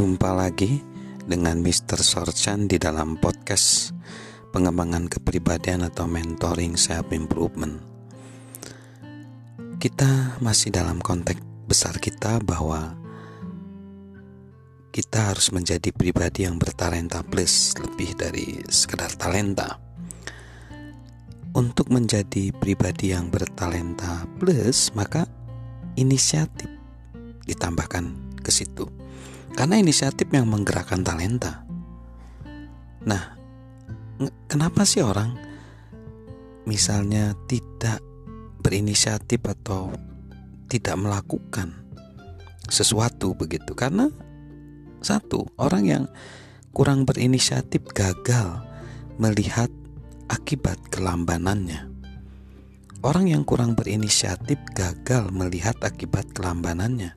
Jumpa 0.00 0.32
lagi 0.32 0.80
dengan 1.28 1.60
Mr. 1.60 2.00
Sorchan 2.00 2.64
di 2.64 2.80
dalam 2.80 3.20
podcast 3.20 3.92
pengembangan 4.48 5.12
kepribadian 5.12 5.84
atau 5.84 6.08
mentoring 6.08 6.72
self 6.72 7.12
improvement. 7.12 7.76
Kita 9.76 10.40
masih 10.40 10.72
dalam 10.72 11.04
konteks 11.04 11.44
besar 11.68 12.00
kita 12.00 12.40
bahwa 12.40 12.96
kita 14.88 15.36
harus 15.36 15.52
menjadi 15.52 15.92
pribadi 15.92 16.48
yang 16.48 16.56
bertalenta 16.56 17.20
plus 17.20 17.76
lebih 17.76 18.16
dari 18.16 18.56
sekedar 18.72 19.12
talenta. 19.20 19.76
Untuk 21.52 21.92
menjadi 21.92 22.56
pribadi 22.56 23.12
yang 23.12 23.28
bertalenta 23.28 24.24
plus, 24.40 24.96
maka 24.96 25.28
inisiatif 26.00 26.72
ditambahkan 27.44 28.19
situ 28.60 28.84
karena 29.56 29.80
inisiatif 29.80 30.30
yang 30.30 30.46
menggerakkan 30.46 31.02
talenta. 31.02 31.66
Nah, 33.02 33.34
kenapa 34.46 34.84
sih 34.84 35.00
orang 35.00 35.34
misalnya 36.68 37.32
tidak 37.48 37.98
berinisiatif 38.60 39.40
atau 39.42 39.90
tidak 40.68 40.94
melakukan 41.00 41.74
sesuatu 42.68 43.34
begitu? 43.34 43.72
Karena 43.74 44.06
satu, 45.00 45.48
orang 45.56 45.84
yang 45.88 46.04
kurang 46.76 47.08
berinisiatif 47.08 47.82
gagal 47.90 48.62
melihat 49.16 49.72
akibat 50.28 50.78
kelambanannya. 50.92 51.88
Orang 53.00 53.32
yang 53.32 53.48
kurang 53.48 53.72
berinisiatif 53.72 54.60
gagal 54.76 55.32
melihat 55.32 55.72
akibat 55.80 56.28
kelambanannya. 56.36 57.16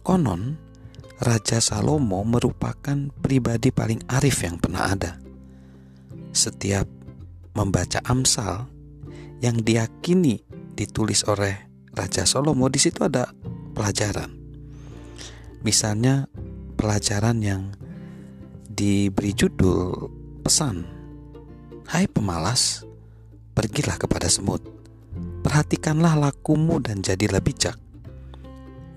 Konon, 0.00 0.56
Raja 1.20 1.60
Salomo 1.60 2.24
merupakan 2.24 3.12
pribadi 3.20 3.68
paling 3.68 4.00
arif 4.08 4.40
yang 4.40 4.56
pernah 4.56 4.88
ada. 4.88 5.20
Setiap 6.32 6.88
membaca 7.52 8.00
Amsal 8.08 8.64
yang 9.44 9.60
diyakini 9.60 10.40
ditulis 10.72 11.28
oleh 11.28 11.68
Raja 11.92 12.24
Salomo 12.24 12.72
di 12.72 12.80
situ 12.80 13.04
ada 13.04 13.28
pelajaran. 13.76 14.32
Misalnya 15.60 16.24
pelajaran 16.80 17.44
yang 17.44 17.62
diberi 18.64 19.36
judul 19.36 20.08
pesan. 20.40 20.88
Hai 21.84 22.08
pemalas, 22.08 22.88
pergilah 23.52 24.00
kepada 24.00 24.32
semut. 24.32 24.64
Perhatikanlah 25.44 26.16
lakumu 26.16 26.80
dan 26.80 27.04
jadilah 27.04 27.44
bijak. 27.44 27.89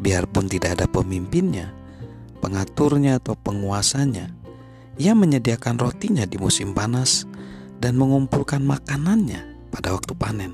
Biarpun 0.03 0.51
tidak 0.51 0.75
ada 0.75 0.85
pemimpinnya, 0.91 1.71
pengaturnya 2.43 3.23
atau 3.23 3.39
penguasanya. 3.39 4.35
Ia 4.99 5.15
menyediakan 5.15 5.79
rotinya 5.79 6.27
di 6.27 6.35
musim 6.35 6.75
panas 6.75 7.23
dan 7.79 7.95
mengumpulkan 7.95 8.67
makanannya 8.67 9.71
pada 9.71 9.95
waktu 9.95 10.11
panen. 10.11 10.51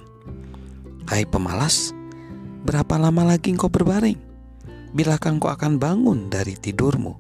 Hai 1.10 1.26
pemalas, 1.26 1.98
berapa 2.62 3.02
lama 3.02 3.26
lagi 3.26 3.50
engkau 3.50 3.74
berbaring? 3.74 4.22
Bilakah 4.94 5.34
engkau 5.34 5.50
akan 5.50 5.82
bangun 5.82 6.30
dari 6.30 6.54
tidurmu? 6.54 7.18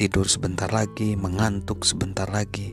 Tidur 0.00 0.32
sebentar 0.32 0.72
lagi, 0.72 1.12
mengantuk 1.12 1.84
sebentar 1.84 2.24
lagi. 2.24 2.72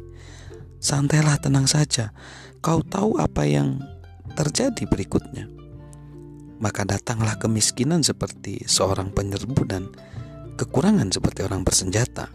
Santailah 0.80 1.36
tenang 1.44 1.68
saja, 1.68 2.16
kau 2.64 2.80
tahu 2.88 3.20
apa 3.20 3.44
yang 3.44 3.84
terjadi 4.40 4.88
berikutnya. 4.88 5.57
Maka 6.58 6.86
datanglah 6.86 7.38
kemiskinan 7.38 8.02
seperti 8.02 8.66
seorang 8.66 9.14
penyerbu 9.14 9.62
dan 9.70 9.94
kekurangan 10.58 11.14
seperti 11.14 11.46
orang 11.46 11.62
bersenjata. 11.62 12.34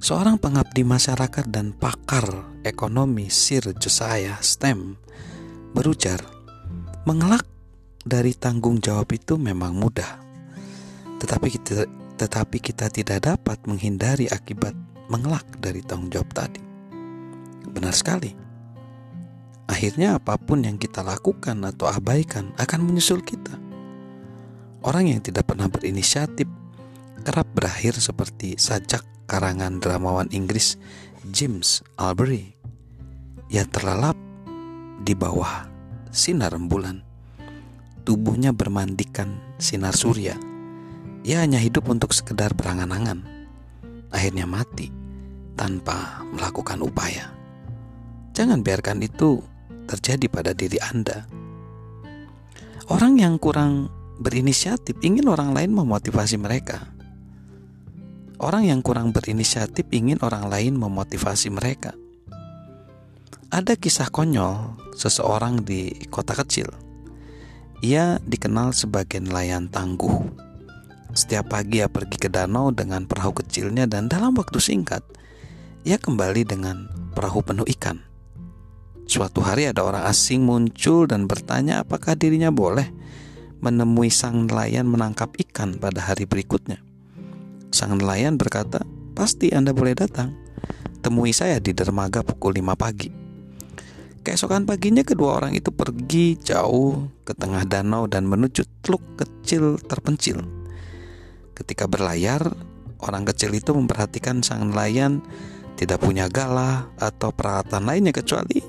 Seorang 0.00 0.40
pengabdi 0.40 0.80
masyarakat 0.80 1.48
dan 1.52 1.76
pakar 1.76 2.24
ekonomi 2.64 3.28
Sir 3.28 3.72
Josiah 3.76 4.40
Stem 4.40 4.96
berujar, 5.76 6.24
mengelak 7.04 7.44
dari 8.00 8.32
tanggung 8.32 8.80
jawab 8.80 9.12
itu 9.12 9.36
memang 9.36 9.76
mudah, 9.76 10.18
tetapi 11.20 11.52
kita, 11.52 11.84
tetapi 12.16 12.58
kita 12.64 12.88
tidak 12.88 13.28
dapat 13.28 13.60
menghindari 13.68 14.24
akibat 14.28 14.72
mengelak 15.12 15.44
dari 15.60 15.84
tanggung 15.84 16.08
jawab 16.08 16.32
tadi. 16.32 16.62
Benar 17.70 17.92
sekali. 17.92 18.49
Akhirnya 19.80 20.20
apa 20.20 20.36
pun 20.36 20.60
yang 20.60 20.76
kita 20.76 21.00
lakukan 21.00 21.56
atau 21.64 21.88
abaikan 21.88 22.52
akan 22.60 22.84
menyusul 22.84 23.24
kita. 23.24 23.56
Orang 24.84 25.08
yang 25.08 25.24
tidak 25.24 25.48
pernah 25.48 25.72
berinisiatif 25.72 26.44
kerap 27.24 27.48
berakhir 27.56 27.96
seperti 27.96 28.60
sajak 28.60 29.00
karangan 29.24 29.80
dramawan 29.80 30.28
Inggris 30.36 30.76
James 31.32 31.80
Albury 31.96 32.52
yang 33.48 33.72
terlelap 33.72 34.20
di 35.00 35.16
bawah 35.16 35.64
sinar 36.12 36.52
rembulan. 36.52 37.00
Tubuhnya 38.04 38.52
bermandikan 38.52 39.40
sinar 39.56 39.96
surya. 39.96 40.36
Ia 41.24 41.40
hanya 41.40 41.56
hidup 41.56 41.88
untuk 41.88 42.12
sekedar 42.12 42.52
berangan-angan. 42.52 43.24
Akhirnya 44.12 44.44
mati 44.44 44.92
tanpa 45.56 46.20
melakukan 46.36 46.84
upaya. 46.84 47.32
Jangan 48.36 48.60
biarkan 48.60 49.00
itu 49.00 49.40
terjadi 49.90 50.30
pada 50.30 50.54
diri 50.54 50.78
Anda. 50.78 51.26
Orang 52.86 53.18
yang 53.18 53.42
kurang 53.42 53.90
berinisiatif 54.22 54.98
ingin 55.02 55.26
orang 55.26 55.50
lain 55.50 55.74
memotivasi 55.74 56.38
mereka. 56.38 56.90
Orang 58.38 58.66
yang 58.66 58.80
kurang 58.80 59.10
berinisiatif 59.10 59.86
ingin 59.90 60.22
orang 60.22 60.46
lain 60.46 60.78
memotivasi 60.78 61.50
mereka. 61.50 61.92
Ada 63.50 63.74
kisah 63.74 64.10
konyol 64.14 64.78
seseorang 64.94 65.66
di 65.66 65.90
kota 66.10 66.38
kecil. 66.38 66.70
Ia 67.82 68.18
dikenal 68.22 68.76
sebagai 68.76 69.18
nelayan 69.18 69.66
tangguh. 69.70 70.30
Setiap 71.10 71.54
pagi 71.54 71.82
ia 71.82 71.90
pergi 71.90 72.16
ke 72.16 72.28
danau 72.30 72.70
dengan 72.70 73.06
perahu 73.06 73.42
kecilnya 73.42 73.90
dan 73.90 74.06
dalam 74.06 74.34
waktu 74.38 74.62
singkat 74.62 75.02
ia 75.82 75.98
kembali 75.98 76.42
dengan 76.46 76.86
perahu 77.16 77.40
penuh 77.40 77.66
ikan. 77.78 78.09
Suatu 79.10 79.42
hari 79.42 79.66
ada 79.66 79.82
orang 79.82 80.06
asing 80.06 80.46
muncul 80.46 81.10
dan 81.10 81.26
bertanya 81.26 81.82
apakah 81.82 82.14
dirinya 82.14 82.54
boleh 82.54 82.86
menemui 83.58 84.06
sang 84.06 84.46
nelayan 84.46 84.86
menangkap 84.86 85.34
ikan 85.34 85.82
pada 85.82 85.98
hari 85.98 86.30
berikutnya. 86.30 86.78
Sang 87.74 87.98
nelayan 87.98 88.38
berkata, 88.38 88.86
"Pasti 89.18 89.50
Anda 89.50 89.74
boleh 89.74 89.98
datang. 89.98 90.38
Temui 91.02 91.34
saya 91.34 91.58
di 91.58 91.74
dermaga 91.74 92.22
pukul 92.22 92.62
5 92.62 92.78
pagi." 92.78 93.10
Keesokan 94.22 94.62
paginya 94.62 95.02
kedua 95.02 95.42
orang 95.42 95.58
itu 95.58 95.74
pergi 95.74 96.38
jauh 96.38 97.10
ke 97.26 97.34
tengah 97.34 97.66
danau 97.66 98.06
dan 98.06 98.30
menuju 98.30 98.62
teluk 98.78 99.02
kecil 99.18 99.82
terpencil. 99.90 100.38
Ketika 101.58 101.90
berlayar, 101.90 102.46
orang 103.02 103.26
kecil 103.26 103.58
itu 103.58 103.74
memperhatikan 103.74 104.46
sang 104.46 104.70
nelayan 104.70 105.18
tidak 105.74 105.98
punya 105.98 106.28
galah 106.28 106.92
atau 107.00 107.32
peralatan 107.32 107.88
lainnya 107.88 108.12
kecuali 108.12 108.60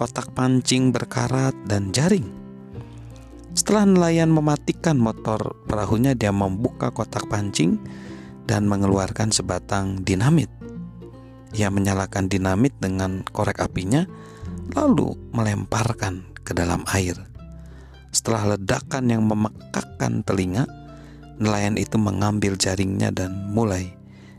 kotak 0.00 0.32
pancing 0.32 0.96
berkarat 0.96 1.52
dan 1.68 1.92
jaring. 1.92 2.24
Setelah 3.52 3.84
nelayan 3.84 4.32
mematikan 4.32 4.96
motor 4.96 5.60
perahunya, 5.68 6.16
dia 6.16 6.32
membuka 6.32 6.88
kotak 6.88 7.28
pancing 7.28 7.76
dan 8.48 8.64
mengeluarkan 8.64 9.28
sebatang 9.28 10.00
dinamit. 10.00 10.48
Ia 11.52 11.68
menyalakan 11.68 12.32
dinamit 12.32 12.72
dengan 12.80 13.20
korek 13.28 13.60
apinya, 13.60 14.08
lalu 14.72 15.12
melemparkan 15.36 16.32
ke 16.48 16.56
dalam 16.56 16.80
air. 16.96 17.20
Setelah 18.08 18.56
ledakan 18.56 19.04
yang 19.04 19.28
memekakkan 19.28 20.24
telinga, 20.24 20.64
nelayan 21.36 21.76
itu 21.76 22.00
mengambil 22.00 22.56
jaringnya 22.56 23.12
dan 23.12 23.52
mulai 23.52 23.92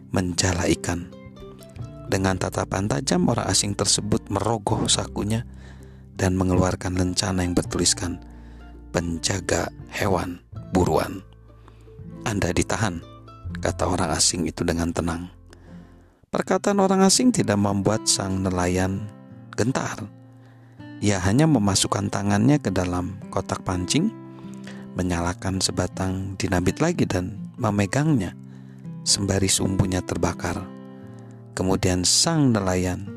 menjala 0.10 0.66
ikan. 0.74 1.21
Dengan 2.12 2.36
tatapan 2.36 2.92
tajam, 2.92 3.32
orang 3.32 3.48
asing 3.48 3.72
tersebut 3.72 4.28
merogoh 4.28 4.84
sakunya 4.92 5.48
dan 6.20 6.36
mengeluarkan 6.36 7.00
lencana 7.00 7.48
yang 7.48 7.56
bertuliskan 7.56 8.20
penjaga 8.92 9.72
hewan 9.88 10.44
buruan. 10.76 11.24
Anda 12.28 12.52
ditahan, 12.52 13.00
kata 13.64 13.88
orang 13.88 14.12
asing 14.12 14.44
itu 14.44 14.68
dengan 14.68 14.92
tenang. 14.92 15.32
Perkataan 16.28 16.84
orang 16.84 17.08
asing 17.08 17.32
tidak 17.32 17.56
membuat 17.56 18.04
sang 18.12 18.44
nelayan 18.44 19.08
gentar. 19.56 20.04
Ia 21.00 21.16
hanya 21.24 21.48
memasukkan 21.48 22.12
tangannya 22.12 22.60
ke 22.60 22.76
dalam 22.76 23.24
kotak 23.32 23.64
pancing, 23.64 24.12
menyalakan 25.00 25.64
sebatang 25.64 26.36
dinamit 26.36 26.84
lagi 26.84 27.08
dan 27.08 27.40
memegangnya 27.56 28.36
sembari 29.08 29.48
sumbunya 29.48 30.04
terbakar. 30.04 30.81
Kemudian 31.52 32.08
sang 32.08 32.56
nelayan 32.56 33.08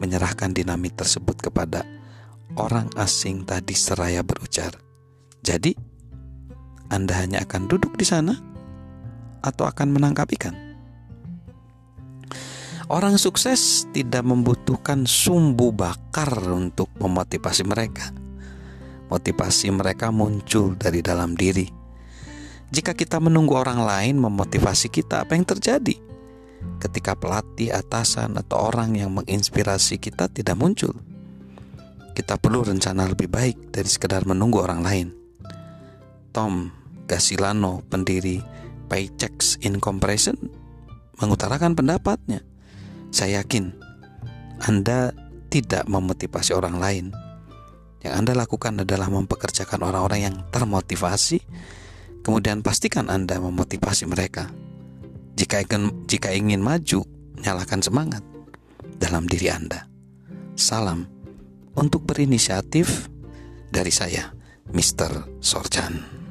menyerahkan 0.00 0.52
dinamit 0.56 0.96
tersebut 0.96 1.38
kepada 1.38 1.84
orang 2.56 2.88
asing 2.96 3.44
tadi 3.44 3.76
seraya 3.76 4.24
berujar, 4.24 4.84
jadi, 5.44 5.76
Anda 6.88 7.20
hanya 7.20 7.44
akan 7.44 7.68
duduk 7.68 8.00
di 8.00 8.08
sana 8.08 8.32
atau 9.44 9.68
akan 9.68 9.92
menangkap 9.92 10.24
ikan. 10.40 10.56
Orang 12.88 13.20
sukses 13.20 13.84
tidak 13.92 14.24
membutuhkan 14.24 15.04
sumbu 15.04 15.68
bakar 15.68 16.32
untuk 16.48 16.88
memotivasi 16.96 17.64
mereka. 17.68 18.08
Motivasi 19.12 19.68
mereka 19.68 20.08
muncul 20.08 20.76
dari 20.80 21.04
dalam 21.04 21.36
diri. 21.36 21.68
Jika 22.72 22.96
kita 22.96 23.20
menunggu 23.20 23.56
orang 23.56 23.84
lain 23.84 24.16
memotivasi 24.16 24.88
kita, 24.88 25.28
apa 25.28 25.36
yang 25.36 25.44
terjadi? 25.44 25.96
Ketika 26.78 27.16
pelatih, 27.16 27.72
atasan, 27.72 28.36
atau 28.36 28.60
orang 28.68 28.94
yang 28.94 29.14
menginspirasi 29.16 29.96
kita 29.96 30.28
tidak 30.28 30.58
muncul, 30.60 30.92
kita 32.14 32.38
perlu 32.38 32.62
rencana 32.62 33.10
lebih 33.10 33.26
baik 33.26 33.74
dari 33.74 33.88
sekedar 33.90 34.22
menunggu 34.22 34.62
orang 34.62 34.80
lain. 34.84 35.08
Tom 36.30 36.70
Gasilano, 37.10 37.82
pendiri 37.90 38.38
Paychecks 38.86 39.58
Incorporation, 39.66 40.36
mengutarakan 41.18 41.74
pendapatnya 41.74 42.42
saya 43.14 43.42
yakin 43.42 43.70
Anda 44.62 45.14
tidak 45.50 45.86
memotivasi 45.86 46.50
orang 46.50 46.82
lain. 46.82 47.06
Yang 48.02 48.14
Anda 48.18 48.32
lakukan 48.34 48.82
adalah 48.82 49.06
mempekerjakan 49.06 49.80
orang-orang 49.86 50.20
yang 50.26 50.36
termotivasi, 50.50 51.38
kemudian 52.26 52.60
pastikan 52.60 53.06
Anda 53.06 53.38
memotivasi 53.38 54.10
mereka. 54.10 54.50
Jika 55.34 55.62
ingin, 55.66 56.06
jika 56.06 56.30
ingin 56.30 56.62
maju, 56.62 57.02
nyalakan 57.42 57.82
semangat 57.82 58.22
dalam 59.02 59.26
diri 59.26 59.50
Anda. 59.50 59.90
Salam 60.54 61.10
untuk 61.74 62.06
berinisiatif 62.06 63.10
dari 63.74 63.90
saya, 63.90 64.30
Mr. 64.70 65.42
Sorjan. 65.42 66.23